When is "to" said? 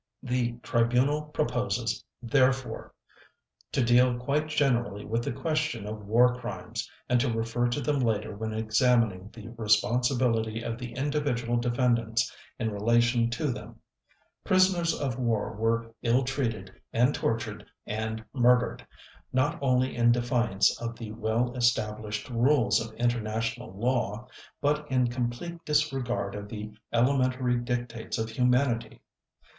3.71-3.83, 7.19-7.31, 7.67-7.79, 13.29-13.51